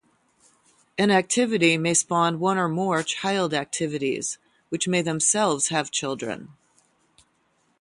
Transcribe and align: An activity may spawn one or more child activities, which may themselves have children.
An 0.97 1.11
activity 1.11 1.77
may 1.77 1.93
spawn 1.93 2.39
one 2.39 2.57
or 2.57 2.67
more 2.67 3.03
child 3.03 3.53
activities, 3.53 4.39
which 4.69 4.87
may 4.87 5.03
themselves 5.03 5.67
have 5.67 5.91
children. 5.91 6.53